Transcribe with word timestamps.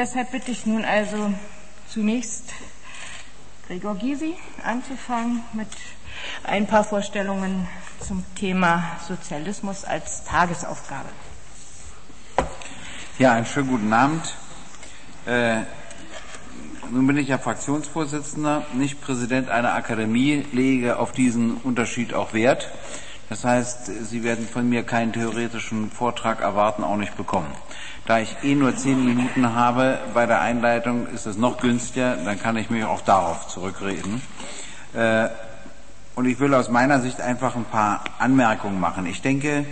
deshalb 0.00 0.32
bitte 0.32 0.50
ich 0.50 0.64
nun 0.64 0.82
also 0.82 1.30
zunächst 1.86 2.54
Gregor 3.66 3.96
Gysi 3.96 4.34
anzufangen 4.64 5.42
mit 5.52 5.68
ein 6.42 6.66
paar 6.66 6.84
Vorstellungen 6.84 7.68
zum 8.00 8.24
Thema 8.34 8.82
Sozialismus 9.06 9.84
als 9.84 10.24
Tagesaufgabe. 10.24 11.10
Ja, 13.18 13.34
einen 13.34 13.44
schönen 13.44 13.68
guten 13.68 13.92
Abend. 13.92 14.34
Äh, 15.26 15.60
nun 16.90 17.06
bin 17.06 17.18
ich 17.18 17.28
ja 17.28 17.36
Fraktionsvorsitzender, 17.36 18.64
nicht 18.72 19.02
Präsident 19.02 19.50
einer 19.50 19.74
Akademie, 19.74 20.46
lege 20.52 20.98
auf 20.98 21.12
diesen 21.12 21.58
Unterschied 21.58 22.14
auch 22.14 22.32
Wert. 22.32 22.70
Das 23.30 23.44
heißt, 23.44 23.86
Sie 24.08 24.24
werden 24.24 24.46
von 24.48 24.68
mir 24.68 24.82
keinen 24.82 25.12
theoretischen 25.12 25.88
Vortrag 25.92 26.40
erwarten, 26.40 26.82
auch 26.82 26.96
nicht 26.96 27.16
bekommen. 27.16 27.46
Da 28.04 28.18
ich 28.18 28.36
eh 28.42 28.56
nur 28.56 28.74
zehn 28.74 29.04
Minuten 29.04 29.54
habe 29.54 30.00
bei 30.12 30.26
der 30.26 30.40
Einleitung, 30.40 31.06
ist 31.06 31.26
es 31.26 31.36
noch 31.36 31.58
günstiger, 31.58 32.16
dann 32.16 32.40
kann 32.40 32.56
ich 32.56 32.70
mich 32.70 32.84
auch 32.84 33.02
darauf 33.02 33.46
zurückreden. 33.46 34.20
Äh, 34.94 35.28
und 36.16 36.26
ich 36.26 36.40
will 36.40 36.52
aus 36.54 36.70
meiner 36.70 37.00
Sicht 37.00 37.20
einfach 37.20 37.54
ein 37.54 37.66
paar 37.66 38.02
Anmerkungen 38.18 38.80
machen. 38.80 39.06
Ich 39.06 39.22
denke, 39.22 39.64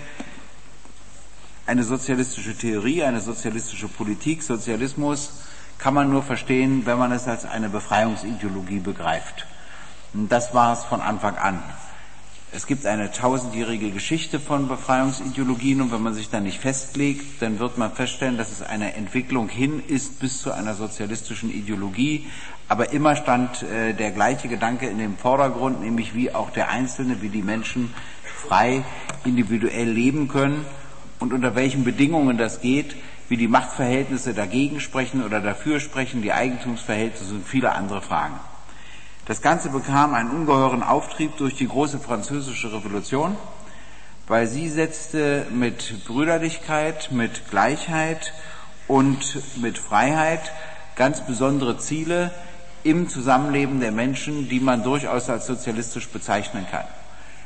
eine 1.67 1.83
sozialistische 1.83 2.57
Theorie, 2.57 3.03
eine 3.03 3.21
sozialistische 3.21 3.89
Politik, 3.89 4.45
Sozialismus 4.45 5.33
kann 5.79 5.95
man 5.95 6.09
nur 6.11 6.23
verstehen, 6.23 6.87
wenn 6.87 6.97
man 6.97 7.11
es 7.11 7.27
als 7.27 7.45
eine 7.45 7.69
Befreiungsideologie 7.69 8.79
begreift. 8.79 9.47
Und 10.15 10.31
das 10.31 10.55
war 10.55 10.75
es 10.75 10.85
von 10.85 11.01
Anfang 11.01 11.37
an. 11.37 11.61
Es 12.51 12.67
gibt 12.67 12.87
eine 12.87 13.13
tausendjährige 13.13 13.91
Geschichte 13.91 14.41
von 14.41 14.69
Befreiungsideologien 14.69 15.83
und 15.83 15.93
wenn 15.93 16.03
man 16.03 16.15
sich 16.15 16.31
da 16.31 16.41
nicht 16.41 16.59
festlegt, 16.59 17.43
dann 17.43 17.59
wird 17.59 17.77
man 17.77 17.93
feststellen, 17.93 18.39
dass 18.39 18.51
es 18.51 18.63
eine 18.63 18.95
Entwicklung 18.95 19.51
hin 19.51 19.83
ist 19.87 20.19
bis 20.19 20.41
zu 20.41 20.53
einer 20.53 20.75
sozialistischen 20.75 21.51
Ideologie. 21.51 22.27
Aber 22.67 22.93
immer 22.93 23.17
stand 23.17 23.63
äh, 23.63 23.93
der 23.93 24.13
gleiche 24.13 24.49
Gedanke 24.49 24.87
in 24.87 24.99
dem 24.99 25.19
Vordergrund, 25.19 25.83
nämlich 25.83 26.15
wie 26.15 26.35
auch 26.35 26.49
der 26.49 26.71
Einzelne, 26.71 27.21
wie 27.21 27.29
die 27.29 27.43
Menschen 27.43 27.93
frei 28.25 28.83
individuell 29.27 29.91
leben 29.91 30.29
können 30.29 30.65
und 31.19 31.35
unter 31.35 31.55
welchen 31.55 31.85
Bedingungen 31.85 32.39
das 32.39 32.63
geht, 32.63 32.97
wie 33.29 33.37
die 33.37 33.49
Machtverhältnisse 33.49 34.33
dagegen 34.33 34.81
sprechen 34.81 35.23
oder 35.23 35.41
dafür 35.41 35.81
sprechen, 35.81 36.23
die 36.23 36.33
Eigentumsverhältnisse 36.33 37.35
und 37.35 37.47
viele 37.47 37.73
andere 37.73 38.01
Fragen. 38.01 38.41
Das 39.29 39.43
Ganze 39.43 39.69
bekam 39.69 40.15
einen 40.15 40.31
ungeheuren 40.31 40.83
Auftrieb 40.83 41.37
durch 41.37 41.55
die 41.55 41.69
große 41.69 41.99
französische 41.99 42.73
Revolution, 42.73 43.37
weil 44.27 44.47
sie 44.47 44.71
setzte 44.71 45.45
mit 45.51 46.07
Brüderlichkeit, 46.07 47.13
mit 47.13 47.51
Gleichheit 47.51 48.33
und 48.87 49.19
mit 49.61 49.77
Freiheit 49.77 50.51
ganz 50.97 51.21
besondere 51.27 51.77
Ziele 51.77 52.31
im 52.85 53.11
Zusammenleben 53.11 53.81
der 53.81 53.93
Menschen, 53.93 54.49
die 54.49 54.61
man 54.61 54.83
durchaus 54.83 55.29
als 55.29 55.47
sozialistisch 55.47 56.09
bezeichnen 56.09 56.67
kann. 56.71 56.85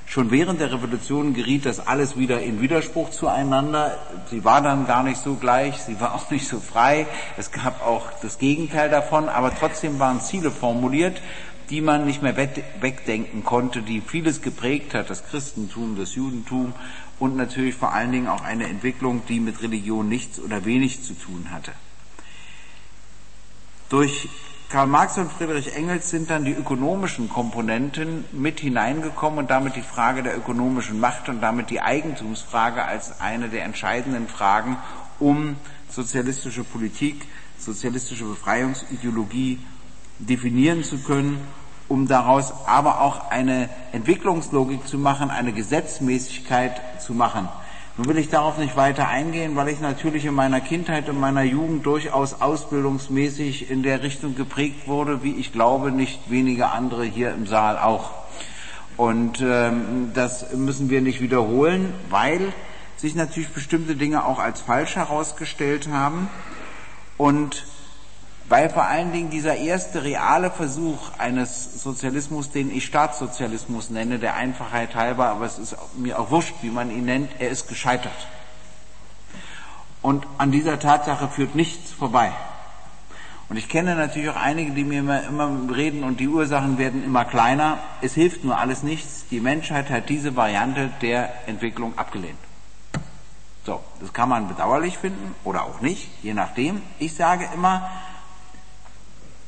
Schon 0.06 0.30
während 0.30 0.61
der 0.61 0.72
Revolution 0.72 1.33
geriet 1.33 1.64
das 1.64 1.84
alles 1.84 2.17
wieder 2.17 2.42
in 2.42 2.61
Widerspruch 2.61 3.11
zueinander. 3.11 3.96
Sie 4.30 4.44
war 4.44 4.61
dann 4.61 4.86
gar 4.86 5.02
nicht 5.02 5.20
so 5.20 5.34
gleich, 5.34 5.78
sie 5.78 6.00
war 6.00 6.14
auch 6.14 6.30
nicht 6.30 6.46
so 6.46 6.61
frei. 6.61 7.06
Es 7.39 7.50
gab 7.50 7.84
auch 7.84 8.06
das 8.20 8.39
Gegenteil 8.39 8.91
davon, 8.91 9.28
aber 9.28 9.52
trotzdem 9.55 9.98
waren 9.98 10.20
Ziele 10.20 10.50
formuliert 10.50 11.20
die 11.73 11.81
man 11.81 12.05
nicht 12.05 12.20
mehr 12.20 12.37
wegdenken 12.37 13.45
konnte, 13.45 13.81
die 13.81 14.03
vieles 14.03 14.42
geprägt 14.42 14.92
hat, 14.92 15.09
das 15.09 15.25
Christentum, 15.25 15.97
das 15.97 16.14
Judentum 16.14 16.75
und 17.19 17.34
natürlich 17.34 17.75
vor 17.75 17.95
allen 17.95 18.12
Dingen 18.12 18.29
auch 18.29 18.42
eine 18.42 18.69
Entwicklung, 18.69 19.23
die 19.27 19.41
mit 19.41 19.62
Religion 19.62 20.06
nichts 20.06 20.39
oder 20.39 20.67
wenig 20.67 21.03
zu 21.03 21.14
tun 21.14 21.48
hatte. 21.51 21.73
Durch 23.89 24.29
Karl 24.69 24.87
Marx 24.87 25.17
und 25.17 25.33
Friedrich 25.33 25.75
Engels 25.75 26.11
sind 26.11 26.29
dann 26.29 26.45
die 26.45 26.53
ökonomischen 26.53 27.31
Komponenten 27.31 28.27
mit 28.33 28.61
hineingekommen 28.61 29.39
und 29.39 29.51
damit 29.51 29.75
die 29.75 29.81
Frage 29.81 30.23
der 30.23 30.36
ökonomischen 30.36 31.01
Macht 31.01 31.30
und 31.30 31.41
damit 31.41 31.70
die 31.70 31.80
Eigentumsfrage 31.80 32.85
als 32.85 33.19
eine 33.23 33.48
der 33.48 33.64
entscheidenden 33.64 34.29
Fragen, 34.29 34.77
um 35.19 35.57
sozialistische 35.89 36.64
Politik, 36.64 37.27
sozialistische 37.58 38.25
Befreiungsideologie 38.25 39.58
definieren 40.19 40.85
zu 40.85 40.98
können 40.98 41.41
um 41.92 42.08
daraus 42.08 42.55
aber 42.64 43.03
auch 43.03 43.30
eine 43.30 43.69
Entwicklungslogik 43.92 44.89
zu 44.89 44.97
machen, 44.97 45.29
eine 45.29 45.53
Gesetzmäßigkeit 45.53 47.03
zu 47.03 47.13
machen. 47.13 47.51
Nun 47.98 48.08
will 48.08 48.17
ich 48.17 48.30
darauf 48.30 48.57
nicht 48.57 48.79
weiter 48.79 49.08
eingehen, 49.08 49.57
weil 49.57 49.69
ich 49.69 49.79
natürlich 49.79 50.25
in 50.25 50.33
meiner 50.33 50.63
Kindheit 50.63 51.11
und 51.11 51.20
meiner 51.20 51.42
Jugend 51.42 51.85
durchaus 51.85 52.41
ausbildungsmäßig 52.41 53.70
in 53.70 53.83
der 53.83 54.02
Richtung 54.02 54.35
geprägt 54.35 54.89
wurde, 54.89 55.23
wie 55.23 55.33
ich 55.33 55.52
glaube, 55.52 55.92
nicht 55.92 56.31
wenige 56.31 56.70
andere 56.70 57.05
hier 57.05 57.35
im 57.35 57.47
Saal 57.47 57.77
auch. 57.77 58.13
Und 58.97 59.42
ähm, 59.42 60.13
das 60.14 60.55
müssen 60.55 60.89
wir 60.89 61.02
nicht 61.02 61.20
wiederholen, 61.20 61.92
weil 62.08 62.55
sich 62.97 63.14
natürlich 63.14 63.51
bestimmte 63.51 63.97
Dinge 63.97 64.25
auch 64.25 64.39
als 64.39 64.63
falsch 64.63 64.97
herausgestellt 64.97 65.91
haben 65.92 66.31
und 67.19 67.67
weil 68.52 68.68
vor 68.68 68.85
allen 68.85 69.13
Dingen 69.13 69.30
dieser 69.30 69.57
erste 69.57 70.05
reale 70.05 70.51
Versuch 70.51 70.98
eines 71.17 71.83
Sozialismus, 71.83 72.51
den 72.51 72.70
ich 72.70 72.85
Staatssozialismus 72.85 73.89
nenne, 73.89 74.18
der 74.18 74.35
Einfachheit 74.35 74.95
halber, 74.95 75.29
aber 75.29 75.46
es 75.46 75.58
ist 75.58 75.74
mir 75.96 76.18
auch 76.18 76.30
wurscht, 76.30 76.57
wie 76.61 76.68
man 76.68 76.90
ihn 76.90 77.07
nennt, 77.07 77.30
er 77.39 77.48
ist 77.48 77.67
gescheitert. 77.67 78.13
Und 80.02 80.27
an 80.36 80.52
dieser 80.52 80.79
Tatsache 80.79 81.29
führt 81.29 81.55
nichts 81.55 81.92
vorbei. 81.92 82.30
Und 83.48 83.57
ich 83.57 83.70
kenne 83.70 83.95
natürlich 83.95 84.29
auch 84.29 84.36
einige, 84.36 84.73
die 84.73 84.84
mir 84.84 84.98
immer, 84.98 85.23
immer 85.23 85.74
reden 85.74 86.05
und 86.05 86.20
die 86.20 86.29
Ursachen 86.29 86.77
werden 86.77 87.02
immer 87.02 87.24
kleiner. 87.24 87.79
Es 88.02 88.13
hilft 88.13 88.45
nur 88.45 88.58
alles 88.58 88.83
nichts. 88.83 89.24
Die 89.30 89.40
Menschheit 89.40 89.89
hat 89.89 90.11
diese 90.11 90.36
Variante 90.36 90.90
der 91.01 91.33
Entwicklung 91.46 91.96
abgelehnt. 91.96 92.36
So, 93.64 93.80
das 93.98 94.13
kann 94.13 94.29
man 94.29 94.48
bedauerlich 94.48 94.98
finden 94.98 95.34
oder 95.42 95.63
auch 95.63 95.80
nicht, 95.80 96.11
je 96.23 96.34
nachdem. 96.34 96.83
Ich 96.98 97.14
sage 97.14 97.48
immer, 97.55 97.89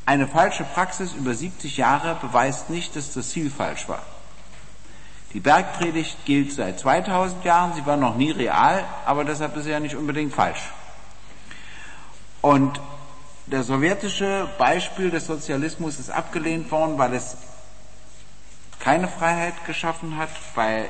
eine 0.06 0.28
falsche 0.28 0.65
Praxis 0.65 1.12
über 1.15 1.34
70 1.34 1.76
Jahre 1.76 2.16
beweist 2.20 2.70
nicht, 2.70 2.94
dass 2.97 3.12
das 3.12 3.31
Ziel 3.31 3.50
falsch 3.50 3.88
war. 3.88 4.03
Die 5.32 5.41
Bergpredigt 5.41 6.25
gilt 6.25 6.53
seit 6.53 6.78
2000 6.78 7.44
Jahren, 7.44 7.75
sie 7.75 7.84
war 7.87 7.97
noch 7.97 8.16
nie 8.16 8.31
real, 8.31 8.84
aber 9.04 9.25
deshalb 9.25 9.56
ist 9.56 9.65
sie 9.65 9.70
ja 9.70 9.81
nicht 9.81 9.97
unbedingt 9.97 10.32
falsch. 10.32 10.62
Und 12.41 12.81
der 13.47 13.62
sowjetische 13.62 14.48
Beispiel 14.59 15.10
des 15.10 15.26
Sozialismus 15.26 15.98
ist 15.98 16.10
abgelehnt 16.10 16.71
worden, 16.71 16.98
weil 16.98 17.15
es 17.15 17.36
keine 18.78 19.09
Freiheit 19.09 19.54
geschaffen 19.66 20.16
hat, 20.19 20.31
weil 20.54 20.88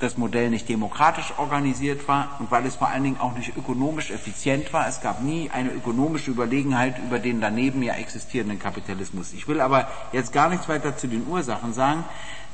das 0.00 0.16
Modell 0.16 0.50
nicht 0.50 0.68
demokratisch 0.68 1.34
organisiert 1.36 2.08
war 2.08 2.36
und 2.38 2.50
weil 2.50 2.66
es 2.66 2.76
vor 2.76 2.88
allen 2.88 3.04
Dingen 3.04 3.20
auch 3.20 3.36
nicht 3.36 3.56
ökonomisch 3.56 4.10
effizient 4.10 4.72
war. 4.72 4.88
Es 4.88 5.00
gab 5.00 5.22
nie 5.22 5.50
eine 5.50 5.70
ökonomische 5.70 6.30
Überlegenheit 6.30 6.98
über 6.98 7.18
den 7.18 7.40
daneben 7.40 7.82
ja 7.82 7.94
existierenden 7.94 8.58
Kapitalismus. 8.58 9.32
Ich 9.34 9.46
will 9.46 9.60
aber 9.60 9.88
jetzt 10.12 10.32
gar 10.32 10.48
nichts 10.48 10.68
weiter 10.68 10.96
zu 10.96 11.06
den 11.06 11.26
Ursachen 11.26 11.74
sagen, 11.74 12.04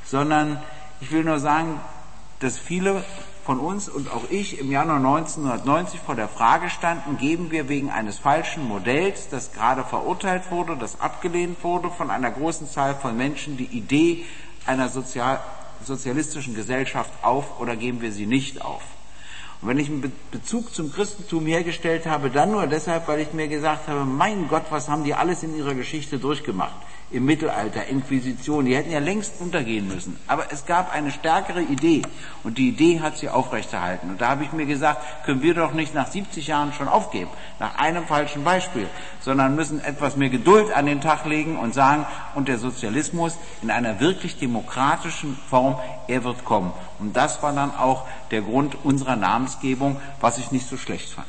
sondern 0.05 0.61
ich 1.01 1.13
will 1.13 1.25
nur 1.25 1.39
sagen, 1.39 1.81
dass 2.41 2.59
viele 2.59 3.05
von 3.45 3.61
uns 3.61 3.89
und 3.89 4.11
auch 4.11 4.25
ich 4.29 4.59
im 4.59 4.73
Januar 4.73 4.97
1990 4.97 6.01
vor 6.01 6.17
der 6.17 6.27
Frage 6.27 6.69
standen, 6.69 7.17
geben 7.17 7.53
wir 7.53 7.69
wegen 7.69 7.91
eines 7.91 8.19
falschen 8.19 8.67
Modells, 8.67 9.29
das 9.29 9.53
gerade 9.53 9.85
verurteilt 9.85 10.51
wurde, 10.51 10.77
das 10.77 11.01
abgelehnt 11.01 11.63
wurde 11.63 11.91
von 11.91 12.11
einer 12.11 12.33
großen 12.33 12.69
Zahl 12.69 12.97
von 12.97 13.17
Menschen, 13.17 13.57
die 13.57 13.67
Idee 13.67 14.25
einer 14.67 14.89
sozial 14.89 15.39
sozialistischen 15.85 16.55
Gesellschaft 16.55 17.11
auf 17.23 17.61
oder 17.61 17.77
geben 17.77 18.01
wir 18.01 18.13
sie 18.13 18.27
nicht 18.27 18.63
auf? 18.63 18.83
Und 19.61 19.69
wenn 19.69 19.79
ich 19.79 19.89
einen 19.89 20.13
Bezug 20.31 20.75
zum 20.75 20.93
Christentum 20.93 21.47
hergestellt 21.47 22.07
habe, 22.07 22.31
dann 22.31 22.53
nur 22.53 22.67
deshalb, 22.67 23.09
weil 23.09 23.21
ich 23.21 23.33
mir 23.33 23.49
gesagt 23.49 23.89
habe, 23.89 24.05
mein 24.05 24.49
Gott, 24.49 24.65
was 24.71 24.89
haben 24.89 25.05
die 25.05 25.15
alles 25.15 25.43
in 25.43 25.57
ihrer 25.57 25.75
Geschichte 25.75 26.19
durchgemacht? 26.19 26.77
Im 27.11 27.25
Mittelalter, 27.25 27.87
Inquisition, 27.87 28.65
die 28.65 28.75
hätten 28.75 28.91
ja 28.91 28.99
längst 28.99 29.35
untergehen 29.41 29.87
müssen. 29.87 30.19
Aber 30.27 30.47
es 30.51 30.67
gab 30.67 30.93
eine 30.93 31.13
stärkere 31.13 31.63
Idee 31.63 32.03
und 32.43 32.59
die 32.59 32.69
Idee 32.69 33.01
hat 33.01 33.17
sie 33.17 33.29
aufrechterhalten. 33.29 34.11
Und 34.11 34.21
da 34.21 34.29
habe 34.29 34.43
ich 34.43 34.53
mir 34.53 34.67
gesagt, 34.67 35.25
können 35.25 35.41
wir 35.41 35.55
doch 35.55 35.73
nicht 35.73 35.95
nach 35.95 36.09
70 36.09 36.49
Jahren 36.49 36.73
schon 36.73 36.89
aufgeben, 36.89 37.31
nach 37.61 37.79
einem 37.79 38.07
falschen 38.07 38.43
Beispiel, 38.43 38.89
sondern 39.21 39.55
müssen 39.55 39.83
etwas 39.85 40.17
mehr 40.17 40.31
Geduld 40.31 40.73
an 40.73 40.87
den 40.87 41.01
Tag 41.01 41.27
legen 41.27 41.59
und 41.59 41.75
sagen, 41.75 42.07
und 42.35 42.49
der 42.49 42.59
Sozialismus 42.59 43.39
in 43.63 43.71
einer 43.71 44.01
wirklich 44.01 44.39
demokratischen 44.39 45.39
Form, 45.49 45.79
er 46.09 46.25
wird 46.25 46.45
kommen. 46.45 46.73
Und 46.99 47.17
das 47.17 47.41
war 47.41 47.53
dann 47.53 47.75
auch 47.75 48.05
der 48.33 48.43
Grund 48.43 48.77
unserer 48.85 49.17
Namensgebung, 49.17 50.01
was 50.21 50.39
ich 50.39 50.51
nicht 50.51 50.69
so 50.69 50.77
schlecht 50.77 51.11
fand. 51.11 51.29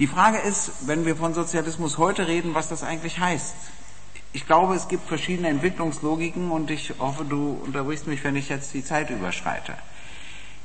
Die 0.00 0.08
Frage 0.08 0.38
ist, 0.38 0.88
wenn 0.88 1.06
wir 1.06 1.14
von 1.14 1.34
Sozialismus 1.34 1.98
heute 1.98 2.26
reden, 2.26 2.54
was 2.54 2.68
das 2.68 2.82
eigentlich 2.82 3.20
heißt. 3.20 3.54
Ich 4.32 4.44
glaube, 4.44 4.74
es 4.74 4.88
gibt 4.88 5.06
verschiedene 5.06 5.48
Entwicklungslogiken 5.48 6.50
und 6.50 6.72
ich 6.72 6.94
hoffe, 6.98 7.24
du 7.24 7.60
unterbrichst 7.64 8.08
mich, 8.08 8.24
wenn 8.24 8.34
ich 8.34 8.48
jetzt 8.48 8.74
die 8.74 8.84
Zeit 8.84 9.10
überschreite. 9.10 9.74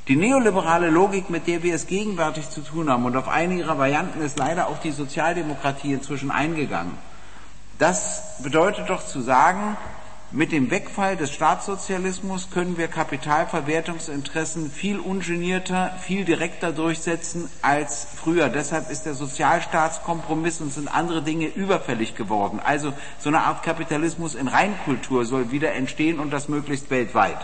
Die 0.08 0.16
neoliberale 0.16 0.90
Logik, 0.90 1.30
mit 1.30 1.46
der 1.46 1.62
wir 1.62 1.76
es 1.76 1.86
gegenwärtig 1.86 2.50
zu 2.50 2.62
tun 2.62 2.90
haben, 2.90 3.06
und 3.06 3.16
auf 3.16 3.28
eine 3.28 3.54
ihrer 3.54 3.78
Varianten 3.78 4.22
ist 4.22 4.40
leider 4.40 4.68
auch 4.68 4.80
die 4.80 4.90
Sozialdemokratie 4.90 5.94
inzwischen 5.94 6.32
eingegangen, 6.32 6.98
das 7.78 8.42
bedeutet 8.42 8.90
doch 8.90 9.06
zu 9.06 9.22
sagen, 9.22 9.78
mit 10.32 10.52
dem 10.52 10.70
Wegfall 10.70 11.18
des 11.18 11.32
Staatssozialismus 11.32 12.52
können 12.52 12.78
wir 12.78 12.88
Kapitalverwertungsinteressen 12.88 14.70
viel 14.70 15.00
ungenierter, 15.00 15.92
viel 16.00 16.24
direkter 16.24 16.72
durchsetzen 16.72 17.50
als 17.64 18.06
früher. 18.16 18.50
Deshalb 18.50 18.92
ist 18.92 19.08
der 19.08 19.16
Sozialstaatskompromiss 19.16 20.62
und 20.62 20.72
sind 20.72 20.88
andere 20.88 21.24
Dinge 21.24 21.48
überfällig 21.48 22.16
geworden. 22.16 22.60
Also 22.64 22.94
so 23.18 23.30
eine 23.30 23.42
Art 23.42 23.64
Kapitalismus 23.64 24.36
in 24.36 24.48
Reinkultur 24.48 25.26
soll 25.26 25.52
wieder 25.52 25.74
entstehen 25.74 26.20
und 26.20 26.32
das 26.32 26.48
möglichst 26.48 26.92
weltweit. 26.92 27.40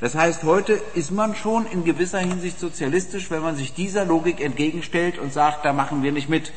Das 0.00 0.14
heißt, 0.14 0.44
heute 0.44 0.80
ist 0.94 1.10
man 1.10 1.34
schon 1.34 1.66
in 1.66 1.84
gewisser 1.84 2.20
Hinsicht 2.20 2.58
sozialistisch, 2.58 3.30
wenn 3.30 3.42
man 3.42 3.56
sich 3.56 3.74
dieser 3.74 4.06
Logik 4.06 4.40
entgegenstellt 4.40 5.18
und 5.18 5.32
sagt, 5.32 5.64
da 5.66 5.74
machen 5.74 6.02
wir 6.02 6.12
nicht 6.12 6.30
mit. 6.30 6.52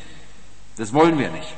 Das 0.78 0.94
wollen 0.94 1.20
wir 1.20 1.30
nicht. 1.30 1.54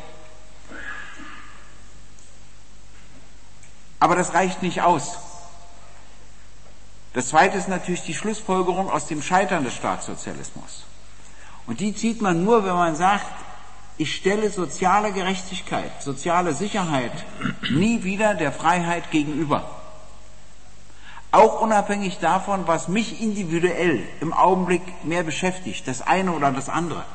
Aber 4.01 4.15
das 4.15 4.33
reicht 4.33 4.63
nicht 4.63 4.81
aus. 4.81 5.19
Das 7.13 7.27
zweite 7.27 7.57
ist 7.57 7.67
natürlich 7.67 8.01
die 8.01 8.15
Schlussfolgerung 8.15 8.89
aus 8.89 9.05
dem 9.05 9.21
Scheitern 9.21 9.63
des 9.63 9.75
Staatssozialismus. 9.75 10.85
Und 11.67 11.81
die 11.81 11.93
zieht 11.93 12.19
man 12.19 12.43
nur, 12.43 12.65
wenn 12.65 12.73
man 12.73 12.95
sagt, 12.95 13.27
ich 13.97 14.15
stelle 14.15 14.49
soziale 14.49 15.11
Gerechtigkeit, 15.11 16.01
soziale 16.01 16.55
Sicherheit 16.55 17.11
nie 17.69 18.03
wieder 18.03 18.33
der 18.33 18.51
Freiheit 18.51 19.11
gegenüber. 19.11 19.69
Auch 21.31 21.61
unabhängig 21.61 22.17
davon, 22.17 22.65
was 22.65 22.87
mich 22.87 23.21
individuell 23.21 24.01
im 24.19 24.33
Augenblick 24.33 24.81
mehr 25.05 25.21
beschäftigt, 25.21 25.87
das 25.87 26.01
eine 26.01 26.31
oder 26.31 26.51
das 26.51 26.69
andere. 26.69 27.05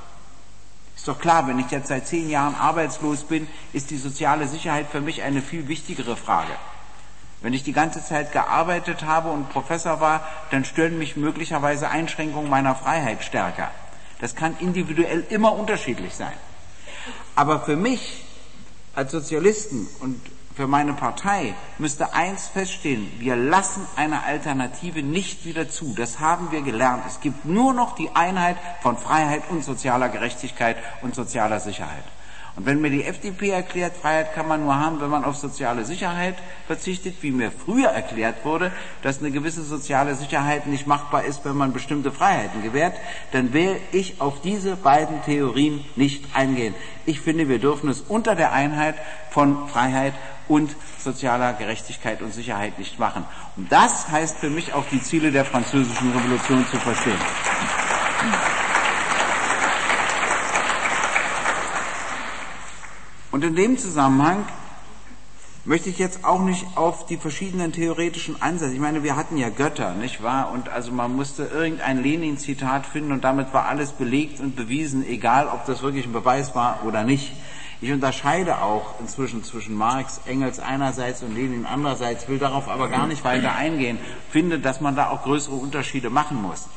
Ist 0.94 1.08
doch 1.08 1.18
klar, 1.18 1.48
wenn 1.48 1.58
ich 1.58 1.72
jetzt 1.72 1.88
seit 1.88 2.06
zehn 2.06 2.30
Jahren 2.30 2.54
arbeitslos 2.54 3.24
bin, 3.24 3.48
ist 3.72 3.90
die 3.90 3.98
soziale 3.98 4.46
Sicherheit 4.46 4.86
für 4.88 5.00
mich 5.00 5.22
eine 5.22 5.42
viel 5.42 5.66
wichtigere 5.66 6.16
Frage. 6.16 6.52
Wenn 7.42 7.52
ich 7.52 7.62
die 7.62 7.72
ganze 7.72 8.02
Zeit 8.04 8.32
gearbeitet 8.32 9.04
habe 9.04 9.30
und 9.30 9.50
Professor 9.50 10.00
war, 10.00 10.26
dann 10.50 10.64
stören 10.64 10.98
mich 10.98 11.16
möglicherweise 11.16 11.88
Einschränkungen 11.88 12.50
meiner 12.50 12.74
Freiheit 12.74 13.22
stärker. 13.22 13.70
Das 14.20 14.34
kann 14.34 14.56
individuell 14.60 15.24
immer 15.28 15.52
unterschiedlich 15.52 16.14
sein. 16.14 16.32
Aber 17.34 17.60
für 17.60 17.76
mich 17.76 18.24
als 18.94 19.12
Sozialisten 19.12 19.86
und 20.00 20.20
für 20.56 20.66
meine 20.66 20.94
Partei 20.94 21.54
müsste 21.76 22.14
eins 22.14 22.48
feststehen, 22.48 23.12
wir 23.18 23.36
lassen 23.36 23.86
eine 23.94 24.22
Alternative 24.22 25.02
nicht 25.02 25.44
wieder 25.44 25.68
zu. 25.68 25.94
Das 25.94 26.18
haben 26.18 26.50
wir 26.50 26.62
gelernt. 26.62 27.02
Es 27.06 27.20
gibt 27.20 27.44
nur 27.44 27.74
noch 27.74 27.94
die 27.94 28.08
Einheit 28.14 28.56
von 28.80 28.96
Freiheit 28.96 29.42
und 29.50 29.62
sozialer 29.62 30.08
Gerechtigkeit 30.08 30.78
und 31.02 31.14
sozialer 31.14 31.60
Sicherheit. 31.60 32.04
Und 32.56 32.64
wenn 32.64 32.80
mir 32.80 32.88
die 32.88 33.04
FDP 33.04 33.50
erklärt, 33.50 33.94
Freiheit 33.98 34.34
kann 34.34 34.48
man 34.48 34.62
nur 34.62 34.78
haben, 34.78 34.98
wenn 35.02 35.10
man 35.10 35.24
auf 35.24 35.36
soziale 35.36 35.84
Sicherheit 35.84 36.36
verzichtet, 36.66 37.16
wie 37.20 37.30
mir 37.30 37.52
früher 37.52 37.88
erklärt 37.88 38.46
wurde, 38.46 38.72
dass 39.02 39.18
eine 39.18 39.30
gewisse 39.30 39.62
soziale 39.62 40.14
Sicherheit 40.14 40.66
nicht 40.66 40.86
machbar 40.86 41.24
ist, 41.24 41.44
wenn 41.44 41.56
man 41.56 41.74
bestimmte 41.74 42.10
Freiheiten 42.10 42.62
gewährt, 42.62 42.96
dann 43.32 43.52
will 43.52 43.76
ich 43.92 44.22
auf 44.22 44.40
diese 44.40 44.76
beiden 44.76 45.22
Theorien 45.22 45.84
nicht 45.96 46.34
eingehen. 46.34 46.74
Ich 47.04 47.20
finde, 47.20 47.50
wir 47.50 47.58
dürfen 47.58 47.90
es 47.90 48.00
unter 48.00 48.34
der 48.34 48.52
Einheit 48.52 48.94
von 49.30 49.68
Freiheit 49.68 50.14
und 50.48 50.74
sozialer 50.98 51.52
Gerechtigkeit 51.52 52.22
und 52.22 52.32
Sicherheit 52.32 52.78
nicht 52.78 52.98
machen. 52.98 53.24
Und 53.56 53.70
das 53.70 54.08
heißt 54.08 54.38
für 54.38 54.50
mich 54.50 54.72
auch 54.72 54.84
die 54.90 55.02
Ziele 55.02 55.30
der 55.30 55.44
französischen 55.44 56.10
Revolution 56.10 56.64
zu 56.70 56.78
verstehen. 56.78 57.20
Und 63.36 63.44
in 63.44 63.54
dem 63.54 63.76
Zusammenhang 63.76 64.46
möchte 65.66 65.90
ich 65.90 65.98
jetzt 65.98 66.24
auch 66.24 66.40
nicht 66.40 66.64
auf 66.74 67.04
die 67.04 67.18
verschiedenen 67.18 67.70
theoretischen 67.70 68.40
Ansätze. 68.40 68.72
Ich 68.72 68.80
meine, 68.80 69.02
wir 69.02 69.14
hatten 69.14 69.36
ja 69.36 69.50
Götter, 69.50 69.92
nicht 69.92 70.22
wahr? 70.22 70.50
Und 70.52 70.70
also 70.70 70.90
man 70.90 71.14
musste 71.14 71.42
irgendein 71.44 72.02
Lenin-Zitat 72.02 72.86
finden 72.86 73.12
und 73.12 73.24
damit 73.24 73.52
war 73.52 73.66
alles 73.66 73.92
belegt 73.92 74.40
und 74.40 74.56
bewiesen, 74.56 75.06
egal 75.06 75.48
ob 75.48 75.66
das 75.66 75.82
wirklich 75.82 76.06
ein 76.06 76.14
Beweis 76.14 76.54
war 76.54 76.80
oder 76.86 77.04
nicht. 77.04 77.30
Ich 77.82 77.92
unterscheide 77.92 78.62
auch 78.62 78.98
inzwischen 79.00 79.44
zwischen 79.44 79.74
Marx, 79.74 80.22
Engels 80.24 80.58
einerseits 80.58 81.22
und 81.22 81.34
Lenin 81.34 81.66
andererseits, 81.66 82.28
will 82.28 82.38
darauf 82.38 82.70
aber 82.70 82.88
gar 82.88 83.06
nicht 83.06 83.22
weiter 83.22 83.54
eingehen, 83.54 83.98
finde, 84.30 84.60
dass 84.60 84.80
man 84.80 84.96
da 84.96 85.10
auch 85.10 85.24
größere 85.24 85.56
Unterschiede 85.56 86.08
machen 86.08 86.40
muss. 86.40 86.68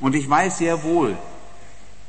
Und 0.00 0.16
ich 0.16 0.28
weiß 0.28 0.58
sehr 0.58 0.82
wohl, 0.82 1.16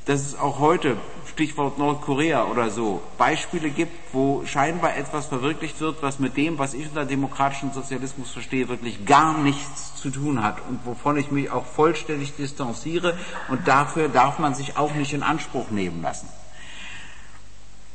dass 0.09 0.21
es 0.21 0.39
auch 0.39 0.57
heute 0.57 0.97
Stichwort 1.29 1.77
Nordkorea 1.77 2.45
oder 2.45 2.71
so, 2.71 3.00
Beispiele 3.19 3.69
gibt, 3.69 3.94
wo 4.11 4.44
scheinbar 4.44 4.97
etwas 4.97 5.27
verwirklicht 5.27 5.79
wird, 5.81 6.01
was 6.01 6.17
mit 6.17 6.35
dem, 6.35 6.57
was 6.57 6.73
ich 6.73 6.88
unter 6.88 7.06
demokratischen 7.06 7.71
Sozialismus 7.73 8.31
verstehe, 8.31 8.67
wirklich 8.69 9.06
gar 9.06 9.38
nichts 9.38 9.95
zu 9.97 10.09
tun 10.09 10.41
hat 10.41 10.57
und 10.67 10.83
wovon 10.83 11.15
ich 11.17 11.29
mich 11.29 11.51
auch 11.51 11.63
vollständig 11.63 12.35
distanziere 12.35 13.15
und 13.50 13.67
dafür 13.67 14.09
darf 14.09 14.39
man 14.39 14.56
sich 14.56 14.77
auch 14.77 14.95
nicht 14.95 15.13
in 15.13 15.21
Anspruch 15.21 15.69
nehmen 15.69 16.01
lassen. 16.01 16.27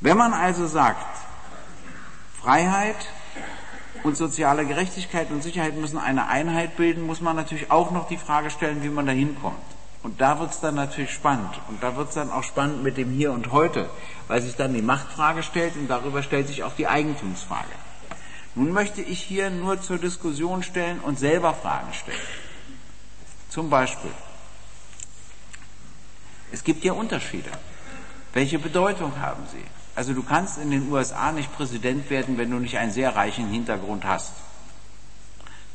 Wenn 0.00 0.17
man 0.17 0.32
also 0.34 0.69
sagt, 0.69 1.19
Freiheit 2.40 3.08
und 4.05 4.17
soziale 4.17 4.64
Gerechtigkeit 4.67 5.32
und 5.32 5.43
Sicherheit 5.43 5.75
müssen 5.75 5.99
eine 5.99 6.28
Einheit 6.28 6.76
bilden, 6.76 7.08
muss 7.08 7.20
man 7.20 7.34
natürlich 7.34 7.72
auch 7.72 7.90
noch 7.90 8.06
die 8.06 8.19
Frage 8.19 8.50
stellen, 8.50 8.84
wie 8.84 8.88
man 8.88 9.05
da 9.05 9.10
hinkommt. 9.12 9.74
Und 10.05 10.21
da 10.21 10.39
wird 10.39 10.51
es 10.51 10.61
dann 10.61 10.75
natürlich 10.75 11.12
spannend. 11.12 11.59
Und 11.69 11.83
da 11.83 11.97
wird 11.97 12.11
es 12.11 12.15
dann 12.15 12.31
auch 12.31 12.45
spannend 12.45 12.83
mit 12.83 12.99
dem 12.99 13.11
Hier 13.11 13.33
und 13.33 13.53
Heute, 13.53 13.89
weil 14.29 14.43
sich 14.43 14.55
dann 14.55 14.75
die 14.75 14.83
Machtfrage 14.83 15.43
stellt 15.43 15.77
und 15.77 15.89
darüber 15.89 16.23
stellt 16.23 16.47
sich 16.47 16.62
auch 16.62 16.75
die 16.75 16.87
Eigentumsfrage. 16.87 17.73
Nun 18.55 18.71
möchte 18.71 19.01
ich 19.01 19.23
hier 19.23 19.49
nur 19.49 19.81
zur 19.81 19.97
Diskussion 19.97 20.62
stellen 20.62 21.01
und 21.01 21.19
selber 21.19 21.55
Fragen 21.55 21.93
stellen. 21.95 22.19
Zum 23.49 23.71
Beispiel, 23.71 24.11
es 26.53 26.62
gibt 26.62 26.85
ja 26.85 26.93
Unterschiede. 26.93 27.51
Welche 28.35 28.59
Bedeutung 28.59 29.19
haben 29.21 29.45
sie? 29.51 29.65
Also 29.95 30.12
du 30.12 30.23
kannst 30.23 30.59
in 30.59 30.71
den 30.71 30.93
USA 30.93 31.33
nicht 31.33 31.56
Präsident 31.56 32.11
werden, 32.11 32.37
wenn 32.37 32.51
du 32.51 32.59
nicht 32.59 32.77
einen 32.77 32.93
sehr 32.93 33.17
reichen 33.17 33.49
Hintergrund 33.49 34.05
hast. 34.05 34.35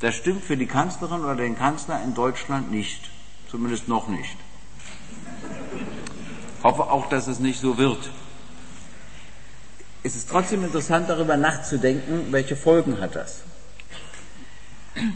Das 0.02 0.14
stimmt 0.14 0.44
für 0.44 0.56
die 0.56 0.68
Kanzlerin 0.68 1.22
oder 1.22 1.36
den 1.36 1.58
Kanzler 1.58 2.04
in 2.04 2.14
Deutschland 2.14 2.70
nicht. 2.70 3.10
Zumindest 3.50 3.88
noch 3.88 4.08
nicht. 4.08 4.38
Hoffe 6.64 6.84
auch, 6.84 7.10
dass 7.10 7.28
es 7.28 7.40
nicht 7.40 7.60
so 7.60 7.78
wird. 7.78 8.10
Es 10.04 10.16
ist 10.16 10.30
trotzdem 10.30 10.64
interessant, 10.64 11.10
darüber 11.10 11.36
nachzudenken, 11.36 12.32
welche 12.32 12.56
Folgen 12.56 13.02
hat 13.02 13.16
das. 13.16 13.42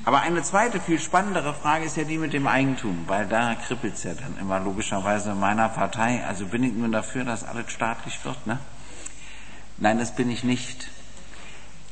Aber 0.06 0.22
eine 0.22 0.42
zweite, 0.44 0.80
viel 0.80 1.00
spannendere 1.00 1.54
Frage 1.54 1.86
ist 1.86 1.98
ja 1.98 2.04
die 2.04 2.18
mit 2.18 2.34
dem 2.34 2.48
Eigentum, 2.48 3.04
weil 3.08 3.28
da 3.28 3.56
kribbelt 3.56 3.96
es 3.96 4.04
ja 4.04 4.14
dann 4.14 4.38
immer 4.40 4.60
logischerweise 4.60 5.32
in 5.32 5.40
meiner 5.40 5.70
Partei. 5.70 6.24
Also 6.26 6.46
bin 6.46 6.64
ich 6.64 6.74
nur 6.74 6.90
dafür, 6.90 7.26
dass 7.26 7.44
alles 7.44 7.72
staatlich 7.72 8.24
wird, 8.24 8.48
ne? 8.48 8.60
Nein, 9.78 10.00
das 10.00 10.16
bin 10.16 10.30
ich 10.30 10.44
nicht. 10.44 10.90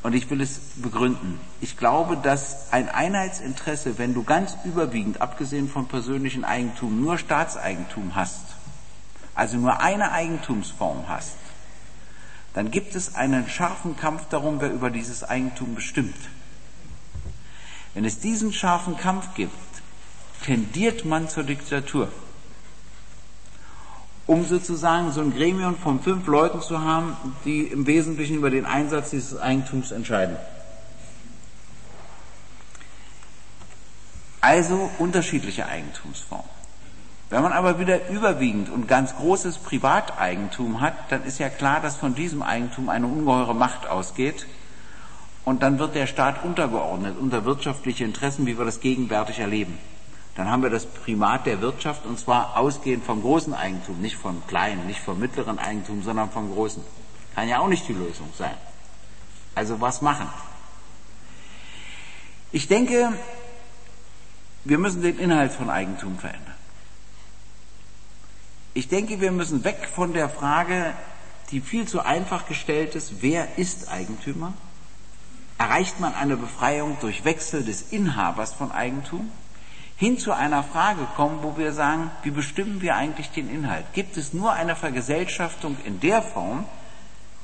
Und 0.04 0.14
ich 0.14 0.30
will 0.30 0.42
es 0.42 0.60
begründen. 0.78 1.40
Ich 1.60 1.78
glaube, 1.78 2.18
dass 2.18 2.72
ein 2.72 2.90
Einheitsinteresse, 2.90 4.00
wenn 4.00 4.14
du 4.14 4.24
ganz 4.24 4.58
überwiegend, 4.66 5.22
abgesehen 5.22 5.70
vom 5.70 5.88
persönlichen 5.88 6.44
Eigentum, 6.44 7.02
nur 7.02 7.20
Staatseigentum 7.20 8.16
hast, 8.16 8.42
also 9.36 9.58
nur 9.58 9.80
eine 9.80 10.12
Eigentumsform 10.12 11.08
hast, 11.08 11.38
dann 12.54 12.72
gibt 12.72 12.96
es 12.96 13.16
einen 13.16 13.48
scharfen 13.48 13.96
Kampf 13.96 14.28
darum, 14.30 14.60
wer 14.60 14.72
über 14.72 14.90
dieses 14.90 15.24
Eigentum 15.24 15.76
bestimmt. 15.76 16.18
Wenn 17.94 18.04
es 18.04 18.20
diesen 18.20 18.54
scharfen 18.54 18.98
Kampf 18.98 19.36
gibt, 19.36 19.54
tendiert 20.44 21.06
man 21.06 21.30
zur 21.30 21.44
Diktatur 21.44 22.12
um 24.28 24.46
sozusagen 24.46 25.12
so 25.12 25.22
ein 25.22 25.34
Gremium 25.34 25.78
von 25.78 26.00
fünf 26.00 26.28
Leuten 26.28 26.62
zu 26.62 26.82
haben, 26.82 27.16
die 27.46 27.64
im 27.64 27.88
Wesentlichen 27.88 28.38
über 28.38 28.50
den 28.50 28.66
Einsatz 28.66 29.10
dieses 29.10 29.40
Eigentums 29.40 29.92
entscheiden. 29.92 30.38
Also 34.40 34.90
unterschiedliche 34.98 35.66
Eigentumsformen. 35.66 36.50
Wenn 37.30 37.44
man 37.44 37.54
aber 37.54 37.80
wieder 37.80 38.10
überwiegend 38.10 38.70
und 38.70 38.88
ganz 38.88 39.16
großes 39.16 39.60
Privateigentum 39.60 40.82
hat, 40.82 40.94
dann 41.10 41.24
ist 41.24 41.40
ja 41.40 41.50
klar, 41.50 41.80
dass 41.80 41.96
von 41.96 42.16
diesem 42.16 42.42
Eigentum 42.42 42.90
eine 42.90 43.08
ungeheure 43.08 43.56
Macht 43.56 43.88
ausgeht. 43.88 44.48
Und 45.46 45.64
dann 45.64 45.80
wird 45.80 45.96
der 45.96 46.08
Staat 46.08 46.44
untergeordnet 46.44 47.18
unter 47.18 47.46
wirtschaftliche 47.46 48.04
Interessen, 48.04 48.46
wie 48.46 48.58
wir 48.58 48.66
das 48.66 48.80
gegenwärtig 48.80 49.40
erleben 49.40 49.78
dann 50.36 50.50
haben 50.50 50.64
wir 50.64 50.70
das 50.70 50.86
Primat 50.86 51.46
der 51.46 51.62
Wirtschaft 51.62 52.06
und 52.06 52.18
zwar 52.18 52.58
ausgehend 52.58 53.04
vom 53.04 53.22
großen 53.22 53.54
Eigentum, 53.54 54.00
nicht 54.00 54.16
vom 54.16 54.46
kleinen, 54.48 54.88
nicht 54.88 55.02
vom 55.02 55.20
mittleren 55.20 55.60
Eigentum, 55.60 56.04
sondern 56.04 56.30
vom 56.30 56.54
großen. 56.54 56.84
Kann 57.36 57.50
ja 57.50 57.60
auch 57.60 57.68
nicht 57.68 57.88
die 57.88 57.94
Lösung 57.94 58.30
sein. 58.38 58.56
Also 59.56 59.82
was 59.82 60.02
machen? 60.02 60.28
Ich 62.54 62.68
denke, 62.68 63.14
wir 64.64 64.78
müssen 64.78 65.02
den 65.02 65.20
Inhalt 65.20 65.52
von 65.52 65.70
Eigentum 65.70 66.18
verändern. 66.18 66.56
Ich 68.74 68.88
denke, 68.88 69.20
wir 69.20 69.32
müssen 69.32 69.64
weg 69.66 69.90
von 69.94 70.14
der 70.14 70.30
Frage, 70.30 70.94
die 71.52 71.60
viel 71.60 71.88
zu 71.88 72.00
einfach 72.00 72.48
gestellt 72.48 72.96
ist, 72.96 73.22
wer 73.22 73.58
ist 73.58 73.90
Eigentümer? 73.90 74.54
Erreicht 75.58 76.00
man 76.00 76.16
eine 76.16 76.38
Befreiung 76.38 76.98
durch 77.02 77.26
Wechsel 77.26 77.64
des 77.64 77.92
Inhabers 77.92 78.54
von 78.54 78.72
Eigentum? 78.72 79.30
Hin 80.02 80.18
zu 80.18 80.32
einer 80.32 80.64
Frage 80.64 81.06
kommen, 81.16 81.44
wo 81.44 81.58
wir 81.58 81.74
sagen, 81.74 82.10
wie 82.24 82.32
bestimmen 82.32 82.82
wir 82.82 82.96
eigentlich 82.96 83.30
den 83.30 83.48
Inhalt? 83.48 83.86
Gibt 83.94 84.18
es 84.18 84.34
nur 84.34 84.52
eine 84.52 84.76
Vergesellschaftung 84.76 85.78
in 85.86 86.00
der 86.00 86.24
Form, 86.24 86.66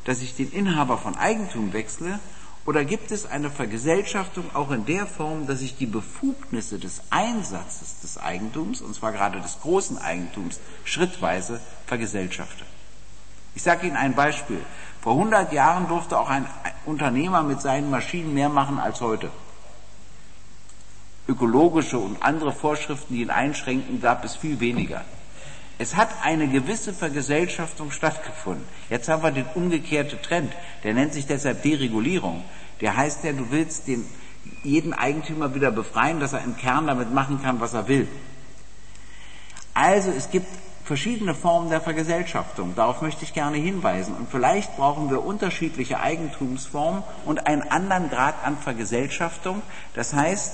dass 0.06 0.24
ich 0.24 0.36
den 0.36 0.52
Inhaber 0.52 0.98
von 0.98 1.16
Eigentum 1.16 1.72
wechsle 1.72 2.18
oder 2.66 2.84
gibt 2.84 3.12
es 3.12 3.28
eine 3.28 3.52
Vergesellschaftung 3.52 4.56
auch 4.56 4.72
in 4.72 4.88
der 4.88 5.06
Form, 5.06 5.46
dass 5.46 5.62
ich 5.62 5.78
die 5.78 5.86
Befugnisse 5.86 6.80
des 6.80 7.04
Einsatzes 7.12 8.00
des 8.00 8.18
Eigentums, 8.18 8.82
und 8.82 8.96
zwar 8.96 9.12
gerade 9.12 9.40
des 9.40 9.60
großen 9.62 10.00
Eigentums, 10.00 10.60
schrittweise 10.84 11.62
vergesellschafte? 11.86 12.66
Ich 13.54 13.62
sage 13.62 13.86
Ihnen 13.86 13.98
ein 13.98 14.16
Beispiel. 14.16 14.66
Vor 15.04 15.14
100 15.14 15.54
Jahren 15.54 15.88
durfte 15.90 16.18
auch 16.20 16.32
ein 16.32 16.48
Unternehmer 16.88 17.44
mit 17.44 17.62
seinen 17.62 17.92
Maschinen 17.92 18.34
mehr 18.34 18.50
machen 18.50 18.80
als 18.80 19.00
heute. 19.00 19.30
Ökologische 21.28 21.98
und 21.98 22.24
andere 22.24 22.54
Vorschriften, 22.54 23.14
die 23.14 23.22
ihn 23.22 23.30
einschränken, 23.30 24.02
gab 24.02 24.24
es 24.24 24.36
viel 24.36 24.60
weniger. 24.60 25.04
Es 25.80 25.96
hat 25.96 26.10
eine 26.24 26.48
gewisse 26.48 26.94
Vergesellschaftung 26.94 27.92
stattgefunden. 27.92 28.64
Jetzt 28.90 29.10
haben 29.10 29.22
wir 29.22 29.32
den 29.32 29.46
umgekehrten 29.54 30.22
Trend. 30.22 30.52
Der 30.84 30.94
nennt 30.94 31.14
sich 31.14 31.28
deshalb 31.28 31.62
Deregulierung. 31.62 32.44
Der 32.82 32.96
heißt 32.96 33.24
ja, 33.24 33.34
du 33.34 33.52
willst 33.52 33.88
den, 33.88 34.06
jeden 34.64 34.94
Eigentümer 34.94 35.54
wieder 35.54 35.72
befreien, 35.72 36.20
dass 36.20 36.34
er 36.34 36.44
im 36.44 36.58
Kern 36.58 36.88
damit 36.88 37.14
machen 37.14 37.42
kann, 37.44 37.60
was 37.60 37.74
er 37.74 37.88
will. 37.88 38.08
Also 39.74 40.10
es 40.10 40.32
gibt 40.32 40.48
verschiedene 40.84 41.36
Formen 41.36 41.70
der 41.70 41.82
Vergesellschaftung. 41.82 42.74
Darauf 42.76 43.02
möchte 43.02 43.24
ich 43.24 43.34
gerne 43.34 43.58
hinweisen. 43.58 44.16
Und 44.16 44.30
vielleicht 44.32 44.76
brauchen 44.78 45.12
wir 45.12 45.24
unterschiedliche 45.24 46.00
Eigentumsformen 46.00 47.04
und 47.26 47.46
einen 47.46 47.62
anderen 47.62 48.10
Grad 48.10 48.36
an 48.44 48.58
Vergesellschaftung. 48.58 49.62
Das 49.94 50.14
heißt, 50.14 50.54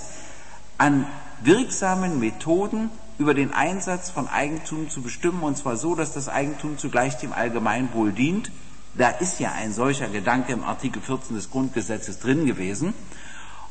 an 0.78 1.06
wirksamen 1.42 2.20
Methoden 2.20 2.90
über 3.18 3.34
den 3.34 3.54
Einsatz 3.54 4.10
von 4.10 4.28
Eigentum 4.28 4.90
zu 4.90 5.02
bestimmen, 5.02 5.44
und 5.44 5.58
zwar 5.58 5.78
so, 5.78 5.96
dass 5.96 6.14
das 6.14 6.30
Eigentum 6.30 6.78
zugleich 6.78 7.18
dem 7.18 7.34
Allgemeinwohl 7.34 8.12
dient. 8.12 8.52
Da 8.96 9.10
ist 9.10 9.40
ja 9.40 9.52
ein 9.52 9.74
solcher 9.74 10.08
Gedanke 10.08 10.54
im 10.54 10.64
Artikel 10.64 11.02
14 11.02 11.36
des 11.36 11.50
Grundgesetzes 11.50 12.20
drin 12.20 12.46
gewesen. 12.46 12.94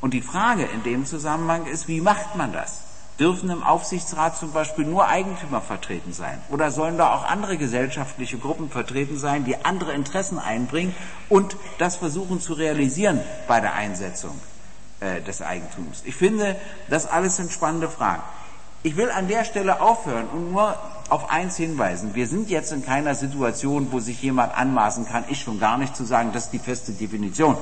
Und 0.01 0.15
die 0.15 0.23
Frage 0.23 0.65
in 0.65 0.83
dem 0.83 1.07
Zusammenhang 1.07 1.67
ist, 1.67 1.87
wie 1.87 2.01
macht 2.01 2.37
man 2.37 2.53
das? 2.53 2.81
Dürfen 3.21 3.51
im 3.51 3.63
Aufsichtsrat 3.63 4.37
zum 4.37 4.53
Beispiel 4.53 4.85
nur 4.85 5.07
Eigentümer 5.07 5.61
vertreten 5.61 6.13
sein? 6.13 6.41
Oder 6.51 6.71
sollen 6.71 6.99
da 6.99 7.15
auch 7.15 7.25
andere 7.25 7.57
gesellschaftliche 7.57 8.39
Gruppen 8.39 8.69
vertreten 8.71 9.19
sein, 9.19 9.45
die 9.45 9.65
andere 9.65 9.93
Interessen 9.93 10.39
einbringen 10.39 10.95
und 11.29 11.57
das 11.79 11.97
versuchen 11.97 12.41
zu 12.41 12.55
realisieren 12.55 13.21
bei 13.47 13.61
der 13.61 13.75
Einsetzung 13.75 14.41
äh, 15.03 15.21
des 15.21 15.43
Eigentums? 15.43 16.03
Ich 16.05 16.15
finde, 16.15 16.57
das 16.89 17.07
alles 17.07 17.37
sind 17.37 17.53
spannende 17.53 17.89
Fragen. 17.89 18.23
Ich 18.85 18.97
will 18.97 19.11
an 19.11 19.29
der 19.29 19.45
Stelle 19.45 19.81
aufhören 19.81 20.27
und 20.33 20.53
nur 20.53 20.77
auf 21.09 21.31
eins 21.31 21.57
hinweisen. 21.57 22.15
Wir 22.15 22.27
sind 22.27 22.51
jetzt 22.51 22.73
in 22.73 22.85
keiner 22.85 23.15
Situation, 23.15 23.89
wo 23.93 24.01
sich 24.01 24.23
jemand 24.23 24.57
anmaßen 24.57 25.07
kann, 25.07 25.25
ich 25.29 25.41
schon 25.41 25.61
gar 25.61 25.79
nicht 25.79 25.95
zu 25.95 26.05
sagen, 26.05 26.31
das 26.33 26.45
ist 26.45 26.53
die 26.53 26.59
feste 26.59 26.93
Definition. 26.93 27.57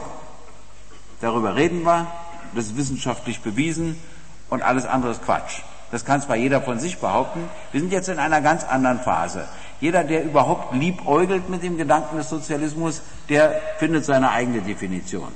Darüber 1.21 1.57
reden 1.57 1.83
wir, 1.83 2.07
das 2.55 2.67
ist 2.67 2.77
wissenschaftlich 2.77 3.41
bewiesen 3.41 4.01
und 4.49 4.63
alles 4.63 4.87
andere 4.87 5.13
ist 5.13 5.23
Quatsch. 5.23 5.63
Das 5.91 6.05
kann 6.05 6.23
zwar 6.23 6.37
jeder 6.37 6.63
von 6.63 6.79
sich 6.79 6.99
behaupten. 6.99 7.49
Wir 7.73 7.81
sind 7.81 7.93
jetzt 7.93 8.09
in 8.09 8.19
einer 8.19 8.41
ganz 8.41 8.65
anderen 8.65 9.01
Phase. 9.01 9.49
Jeder, 9.81 10.05
der 10.05 10.25
überhaupt 10.25 10.75
liebäugelt 10.75 11.49
mit 11.49 11.63
dem 11.63 11.77
Gedanken 11.77 12.17
des 12.17 12.29
Sozialismus, 12.29 13.03
der 13.29 13.61
findet 13.79 14.05
seine 14.05 14.31
eigene 14.31 14.63
Definition. 14.63 15.29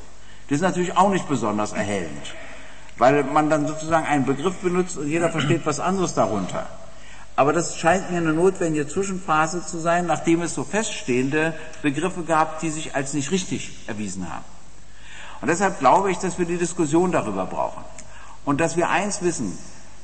Das 0.49 0.57
ist 0.57 0.63
natürlich 0.63 0.97
auch 0.97 1.11
nicht 1.11 1.29
besonders 1.29 1.73
erhellend 1.73 2.35
weil 2.97 3.25
man 3.25 3.51
dann 3.51 3.67
sozusagen 3.67 4.07
einen 4.07 4.25
Begriff 4.25 4.57
benutzt 4.59 4.97
und 4.97 5.09
jeder 5.09 5.31
versteht 5.31 5.67
was 5.67 5.81
anderes 5.81 6.15
darunter. 6.15 6.67
Aber 7.37 7.53
das 7.53 7.77
scheint 7.77 8.13
mir 8.13 8.19
eine 8.19 8.33
notwendige 8.33 8.87
Zwischenphase 8.87 9.67
zu 9.67 9.79
sein, 9.79 10.07
nachdem 10.07 10.43
es 10.43 10.55
so 10.55 10.63
feststehende 10.63 11.55
Begriffe 11.83 12.23
gab, 12.23 12.61
die 12.61 12.71
sich 12.71 12.95
als 12.95 13.13
nicht 13.13 13.33
richtig 13.33 13.89
erwiesen 13.89 14.33
haben. 14.33 14.45
Und 15.41 15.49
deshalb 15.49 15.81
glaube 15.81 16.13
ich, 16.13 16.19
dass 16.19 16.39
wir 16.39 16.47
die 16.47 16.59
Diskussion 16.59 17.11
darüber 17.11 17.47
brauchen. 17.47 17.83
Und 18.45 18.61
dass 18.61 18.77
wir 18.77 18.89
eins 18.89 19.21
wissen, 19.23 19.59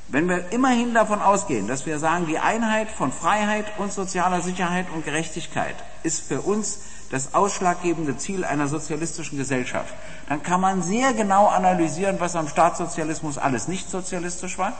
wenn 0.09 0.27
wir 0.27 0.51
immerhin 0.51 0.93
davon 0.93 1.21
ausgehen, 1.21 1.67
dass 1.67 1.85
wir 1.85 1.99
sagen, 1.99 2.27
die 2.27 2.37
Einheit 2.37 2.91
von 2.91 3.13
Freiheit 3.13 3.65
und 3.77 3.93
sozialer 3.93 4.41
Sicherheit 4.41 4.87
und 4.93 5.05
Gerechtigkeit 5.05 5.75
ist 6.03 6.27
für 6.27 6.41
uns 6.41 6.79
das 7.11 7.33
ausschlaggebende 7.33 8.17
Ziel 8.17 8.43
einer 8.43 8.67
sozialistischen 8.67 9.37
Gesellschaft, 9.37 9.93
dann 10.27 10.41
kann 10.41 10.61
man 10.61 10.81
sehr 10.81 11.13
genau 11.13 11.47
analysieren, 11.47 12.19
was 12.19 12.35
am 12.35 12.47
Staatssozialismus 12.47 13.37
alles 13.37 13.67
nicht 13.67 13.89
sozialistisch 13.89 14.57
war. 14.57 14.73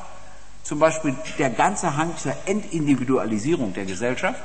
Zum 0.63 0.79
Beispiel 0.79 1.13
der 1.37 1.49
ganze 1.49 1.97
Hang 1.97 2.15
zur 2.17 2.33
Entindividualisierung 2.45 3.73
der 3.73 3.85
Gesellschaft. 3.85 4.41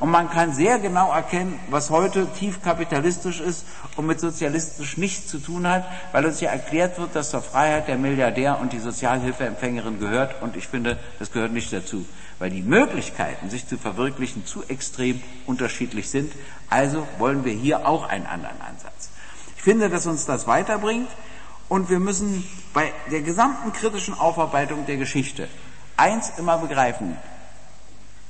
Und 0.00 0.10
man 0.10 0.30
kann 0.30 0.52
sehr 0.52 0.78
genau 0.78 1.10
erkennen, 1.10 1.58
was 1.70 1.90
heute 1.90 2.26
tief 2.38 2.62
kapitalistisch 2.62 3.40
ist 3.40 3.64
und 3.96 4.06
mit 4.06 4.20
sozialistisch 4.20 4.96
nichts 4.96 5.28
zu 5.28 5.38
tun 5.38 5.66
hat, 5.66 5.84
weil 6.12 6.26
uns 6.26 6.40
ja 6.40 6.50
erklärt 6.50 6.98
wird, 6.98 7.14
dass 7.16 7.30
zur 7.30 7.42
Freiheit 7.42 7.88
der 7.88 7.96
Milliardär 7.96 8.58
und 8.60 8.72
die 8.72 8.78
Sozialhilfeempfängerin 8.78 9.98
gehört. 9.98 10.42
Und 10.42 10.56
ich 10.56 10.68
finde, 10.68 10.98
das 11.18 11.32
gehört 11.32 11.52
nicht 11.52 11.72
dazu 11.72 12.04
weil 12.38 12.50
die 12.50 12.62
Möglichkeiten, 12.62 13.50
sich 13.50 13.66
zu 13.66 13.78
verwirklichen, 13.78 14.44
zu 14.44 14.62
extrem 14.68 15.22
unterschiedlich 15.46 16.10
sind. 16.10 16.32
Also 16.68 17.06
wollen 17.18 17.44
wir 17.44 17.52
hier 17.52 17.86
auch 17.86 18.08
einen 18.08 18.26
anderen 18.26 18.60
Ansatz. 18.60 19.10
Ich 19.56 19.62
finde, 19.62 19.88
dass 19.88 20.06
uns 20.06 20.26
das 20.26 20.46
weiterbringt 20.46 21.08
und 21.68 21.88
wir 21.90 21.98
müssen 21.98 22.46
bei 22.74 22.92
der 23.10 23.22
gesamten 23.22 23.72
kritischen 23.72 24.14
Aufarbeitung 24.14 24.86
der 24.86 24.96
Geschichte 24.96 25.48
eins 25.96 26.32
immer 26.38 26.58
begreifen. 26.58 27.16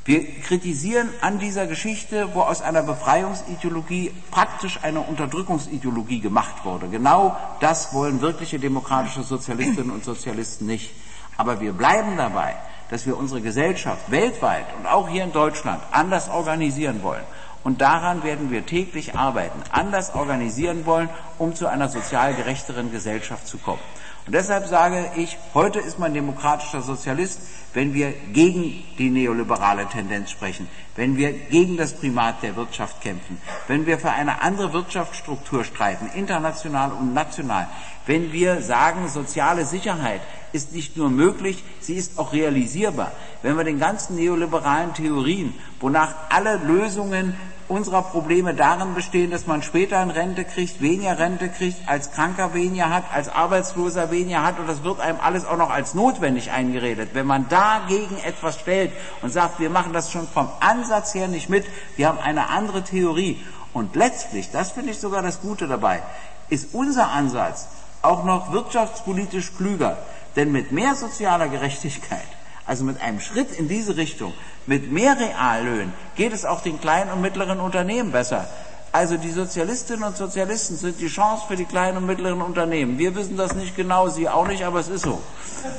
Wir 0.06 0.24
kritisieren 0.40 1.08
an 1.20 1.40
dieser 1.40 1.66
Geschichte, 1.66 2.28
wo 2.32 2.42
aus 2.42 2.62
einer 2.62 2.84
Befreiungsideologie 2.84 4.12
praktisch 4.30 4.78
eine 4.82 5.00
Unterdrückungsideologie 5.00 6.20
gemacht 6.20 6.64
wurde. 6.64 6.86
Genau 6.86 7.36
das 7.58 7.92
wollen 7.92 8.20
wirkliche 8.20 8.60
demokratische 8.60 9.24
Sozialistinnen 9.24 9.90
und 9.90 10.04
Sozialisten 10.04 10.66
nicht. 10.66 10.94
Aber 11.36 11.60
wir 11.60 11.72
bleiben 11.72 12.16
dabei, 12.16 12.54
dass 12.88 13.04
wir 13.04 13.16
unsere 13.16 13.40
Gesellschaft 13.40 14.08
weltweit 14.08 14.66
und 14.78 14.86
auch 14.86 15.08
hier 15.08 15.24
in 15.24 15.32
Deutschland 15.32 15.82
anders 15.90 16.28
organisieren 16.28 17.02
wollen. 17.02 17.24
Und 17.64 17.80
daran 17.80 18.22
werden 18.22 18.52
wir 18.52 18.64
täglich 18.64 19.16
arbeiten, 19.16 19.60
anders 19.72 20.14
organisieren 20.14 20.86
wollen, 20.86 21.08
um 21.36 21.56
zu 21.56 21.66
einer 21.66 21.88
sozial 21.88 22.32
gerechteren 22.34 22.92
Gesellschaft 22.92 23.48
zu 23.48 23.58
kommen. 23.58 23.80
Und 24.26 24.34
deshalb 24.34 24.66
sage 24.66 25.08
ich, 25.16 25.38
heute 25.54 25.78
ist 25.78 26.00
man 26.00 26.12
demokratischer 26.12 26.82
Sozialist, 26.82 27.40
wenn 27.74 27.94
wir 27.94 28.12
gegen 28.32 28.82
die 28.98 29.10
neoliberale 29.10 29.86
Tendenz 29.86 30.32
sprechen, 30.32 30.66
wenn 30.96 31.16
wir 31.16 31.32
gegen 31.32 31.76
das 31.76 31.92
Primat 31.92 32.42
der 32.42 32.56
Wirtschaft 32.56 33.02
kämpfen, 33.02 33.40
wenn 33.68 33.86
wir 33.86 33.98
für 34.00 34.10
eine 34.10 34.42
andere 34.42 34.72
Wirtschaftsstruktur 34.72 35.62
streiten, 35.62 36.10
international 36.14 36.90
und 36.90 37.14
national, 37.14 37.68
wenn 38.06 38.32
wir 38.32 38.62
sagen, 38.62 39.08
soziale 39.08 39.64
Sicherheit 39.64 40.22
ist 40.52 40.72
nicht 40.72 40.96
nur 40.96 41.10
möglich, 41.10 41.62
sie 41.80 41.94
ist 41.94 42.18
auch 42.18 42.32
realisierbar. 42.32 43.12
Wenn 43.42 43.56
wir 43.56 43.64
den 43.64 43.78
ganzen 43.78 44.16
neoliberalen 44.16 44.94
Theorien, 44.94 45.54
wonach 45.78 46.14
alle 46.30 46.56
Lösungen 46.56 47.36
unserer 47.68 48.02
Probleme 48.02 48.54
darin 48.54 48.94
bestehen, 48.94 49.30
dass 49.30 49.46
man 49.46 49.62
später 49.62 50.02
in 50.02 50.10
Rente 50.10 50.44
kriegt, 50.44 50.80
weniger 50.80 51.18
Rente 51.18 51.48
kriegt, 51.48 51.88
als 51.88 52.12
Kranker 52.12 52.54
weniger 52.54 52.90
hat, 52.90 53.04
als 53.12 53.28
Arbeitsloser 53.28 54.10
weniger 54.10 54.42
hat 54.42 54.58
und 54.58 54.68
das 54.68 54.84
wird 54.84 55.00
einem 55.00 55.18
alles 55.20 55.44
auch 55.44 55.56
noch 55.56 55.70
als 55.70 55.94
notwendig 55.94 56.50
eingeredet. 56.50 57.10
Wenn 57.12 57.26
man 57.26 57.48
dagegen 57.48 58.18
etwas 58.24 58.58
stellt 58.58 58.92
und 59.22 59.32
sagt, 59.32 59.58
wir 59.60 59.70
machen 59.70 59.92
das 59.92 60.12
schon 60.12 60.28
vom 60.28 60.48
Ansatz 60.60 61.14
her 61.14 61.28
nicht 61.28 61.48
mit, 61.48 61.64
wir 61.96 62.08
haben 62.08 62.18
eine 62.18 62.48
andere 62.50 62.82
Theorie 62.82 63.44
und 63.72 63.96
letztlich, 63.96 64.50
das 64.50 64.72
finde 64.72 64.92
ich 64.92 64.98
sogar 64.98 65.22
das 65.22 65.40
Gute 65.40 65.66
dabei, 65.66 66.02
ist 66.48 66.74
unser 66.74 67.10
Ansatz 67.10 67.68
auch 68.02 68.24
noch 68.24 68.52
wirtschaftspolitisch 68.52 69.56
klüger. 69.56 69.98
Denn 70.36 70.52
mit 70.52 70.70
mehr 70.70 70.94
sozialer 70.94 71.48
Gerechtigkeit, 71.48 72.28
also 72.66 72.84
mit 72.84 73.00
einem 73.00 73.20
Schritt 73.20 73.52
in 73.52 73.68
diese 73.68 73.96
Richtung, 73.96 74.32
mit 74.66 74.90
mehr 74.90 75.16
Reallöhnen, 75.18 75.92
geht 76.16 76.32
es 76.32 76.44
auch 76.44 76.62
den 76.62 76.80
kleinen 76.80 77.10
und 77.12 77.20
mittleren 77.20 77.60
Unternehmen 77.60 78.12
besser. 78.12 78.46
Also 78.92 79.16
die 79.18 79.30
Sozialistinnen 79.30 80.04
und 80.04 80.16
Sozialisten 80.16 80.76
sind 80.76 81.00
die 81.00 81.08
Chance 81.08 81.44
für 81.46 81.56
die 81.56 81.66
kleinen 81.66 81.98
und 81.98 82.06
mittleren 82.06 82.40
Unternehmen. 82.40 82.98
Wir 82.98 83.14
wissen 83.14 83.36
das 83.36 83.54
nicht 83.54 83.76
genau, 83.76 84.08
Sie 84.08 84.28
auch 84.28 84.46
nicht, 84.46 84.64
aber 84.64 84.80
es 84.80 84.88
ist 84.88 85.02
so. 85.02 85.20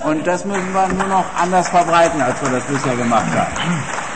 Und 0.04 0.28
das 0.28 0.46
müssen 0.46 0.72
wir 0.72 0.88
nur 0.90 1.08
noch 1.08 1.26
anders 1.36 1.70
verbreiten, 1.70 2.22
als 2.22 2.40
wir 2.42 2.52
das 2.52 2.64
bisher 2.66 2.96
gemacht 2.96 3.26
haben. 3.26 4.07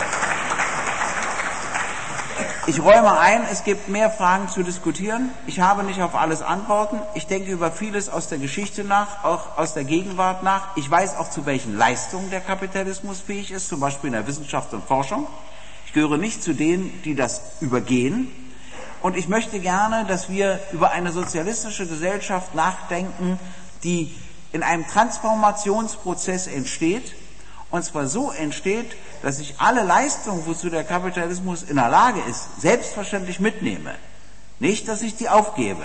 Ich 2.68 2.80
räume 2.80 3.18
ein, 3.18 3.42
es 3.52 3.64
gibt 3.64 3.90
mehr 3.90 4.12
Fragen 4.12 4.48
zu 4.48 4.62
diskutieren. 4.62 5.32
Ich 5.48 5.60
habe 5.60 5.84
nicht 5.84 6.00
auf 6.00 6.14
alles 6.14 6.44
Antworten. 6.44 7.00
Ich 7.16 7.26
denke 7.26 7.52
über 7.52 7.72
vieles 7.72 8.08
aus 8.08 8.28
der 8.28 8.38
Geschichte 8.38 8.84
nach, 8.84 9.24
auch 9.24 9.58
aus 9.58 9.74
der 9.74 9.84
Gegenwart 9.84 10.44
nach. 10.44 10.68
Ich 10.76 10.90
weiß 10.90 11.18
auch, 11.18 11.32
zu 11.32 11.48
welchen 11.48 11.76
Leistungen 11.76 12.30
der 12.30 12.40
Kapitalismus 12.40 13.20
fähig 13.20 13.50
ist, 13.50 13.68
zum 13.68 13.80
Beispiel 13.80 14.10
in 14.10 14.14
der 14.14 14.28
Wissenschaft 14.28 14.74
und 14.74 14.86
Forschung. 14.86 15.26
Ich 15.88 15.94
gehöre 15.94 16.18
nicht 16.18 16.44
zu 16.44 16.54
denen, 16.54 17.02
die 17.04 17.16
das 17.16 17.42
übergehen. 17.62 18.32
Und 19.02 19.18
ich 19.18 19.28
möchte 19.28 19.60
gerne, 19.60 20.06
dass 20.06 20.30
wir 20.30 20.60
über 20.72 20.92
eine 20.92 21.12
sozialistische 21.12 21.88
Gesellschaft 21.88 22.54
nachdenken, 22.54 23.40
die 23.84 24.16
in 24.52 24.62
einem 24.62 24.86
Transformationsprozess 24.88 26.46
entsteht, 26.46 27.16
und 27.72 27.84
zwar 27.84 28.06
so 28.06 28.32
entsteht, 28.32 28.96
dass 29.22 29.40
ich 29.40 29.56
alle 29.60 29.84
Leistungen, 29.84 30.46
wozu 30.46 30.70
der 30.70 30.84
Kapitalismus 30.84 31.64
in 31.64 31.76
der 31.76 31.90
Lage 31.90 32.20
ist, 32.30 32.62
selbstverständlich 32.62 33.40
mitnehme. 33.40 33.94
Nicht, 34.60 34.88
dass 34.88 35.02
ich 35.02 35.16
die 35.16 35.30
aufgebe. 35.30 35.84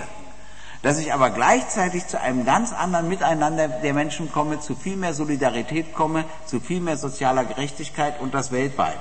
Dass 0.83 0.99
ich 0.99 1.13
aber 1.13 1.31
gleichzeitig 1.31 2.07
zu 2.07 2.21
einem 2.21 2.45
ganz 2.45 2.73
anderen 2.73 3.09
Miteinander 3.09 3.69
der 3.69 3.95
Menschen 3.95 4.31
komme, 4.31 4.61
zu 4.61 4.75
viel 4.75 4.97
mehr 4.97 5.15
Solidarität 5.15 5.95
komme, 5.95 6.25
zu 6.47 6.61
viel 6.61 6.81
mehr 6.81 6.97
sozialer 6.97 7.45
Gerechtigkeit 7.45 8.21
und 8.21 8.35
das 8.35 8.53
weltweit. 8.53 9.01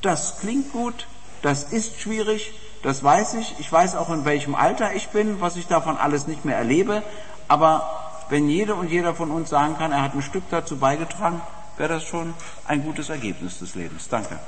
Das 0.00 0.38
klingt 0.40 0.72
gut, 0.72 1.06
das 1.42 1.64
ist 1.64 2.00
schwierig, 2.00 2.52
das 2.82 3.04
weiß 3.04 3.34
ich. 3.34 3.54
Ich 3.58 3.70
weiß 3.70 3.96
auch, 3.96 4.10
in 4.10 4.24
welchem 4.24 4.54
Alter 4.54 4.94
ich 4.94 5.08
bin, 5.08 5.40
was 5.40 5.56
ich 5.56 5.66
davon 5.66 5.96
alles 5.96 6.26
nicht 6.26 6.44
mehr 6.44 6.56
erlebe. 6.56 7.02
Aber 7.48 8.24
wenn 8.28 8.48
jede 8.48 8.74
und 8.74 8.88
jeder 8.88 9.14
von 9.14 9.30
uns 9.30 9.50
sagen 9.50 9.76
kann, 9.76 9.92
er 9.92 10.02
hat 10.02 10.14
ein 10.14 10.22
Stück 10.22 10.44
dazu 10.50 10.78
beigetragen, 10.78 11.40
wäre 11.76 11.94
das 11.94 12.04
schon 12.04 12.34
ein 12.66 12.82
gutes 12.82 13.08
Ergebnis 13.08 13.58
des 13.58 13.74
Lebens. 13.74 14.08
Danke. 14.08 14.38